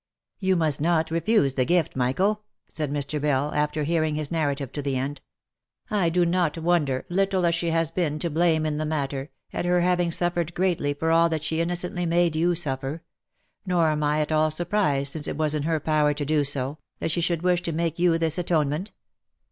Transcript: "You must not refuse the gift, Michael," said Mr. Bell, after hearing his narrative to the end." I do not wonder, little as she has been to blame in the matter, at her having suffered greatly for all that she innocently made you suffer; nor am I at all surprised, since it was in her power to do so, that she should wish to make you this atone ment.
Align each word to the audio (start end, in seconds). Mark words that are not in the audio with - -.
"You 0.39 0.55
must 0.55 0.81
not 0.81 1.11
refuse 1.11 1.53
the 1.53 1.63
gift, 1.63 1.95
Michael," 1.95 2.41
said 2.73 2.91
Mr. 2.91 3.21
Bell, 3.21 3.53
after 3.53 3.83
hearing 3.83 4.15
his 4.15 4.31
narrative 4.31 4.71
to 4.71 4.81
the 4.81 4.97
end." 4.97 5.21
I 5.91 6.09
do 6.09 6.25
not 6.25 6.57
wonder, 6.57 7.05
little 7.07 7.45
as 7.45 7.53
she 7.53 7.69
has 7.69 7.91
been 7.91 8.17
to 8.17 8.31
blame 8.31 8.65
in 8.65 8.79
the 8.79 8.85
matter, 8.87 9.29
at 9.53 9.65
her 9.65 9.81
having 9.81 10.09
suffered 10.09 10.55
greatly 10.55 10.95
for 10.95 11.11
all 11.11 11.29
that 11.29 11.43
she 11.43 11.61
innocently 11.61 12.07
made 12.07 12.35
you 12.35 12.55
suffer; 12.55 13.03
nor 13.63 13.89
am 13.89 14.01
I 14.01 14.21
at 14.21 14.31
all 14.31 14.49
surprised, 14.49 15.11
since 15.13 15.27
it 15.27 15.37
was 15.37 15.53
in 15.53 15.61
her 15.61 15.79
power 15.79 16.15
to 16.15 16.25
do 16.25 16.43
so, 16.43 16.79
that 16.97 17.11
she 17.11 17.21
should 17.21 17.43
wish 17.43 17.61
to 17.61 17.71
make 17.71 17.99
you 17.99 18.17
this 18.17 18.39
atone 18.39 18.69
ment. 18.69 18.93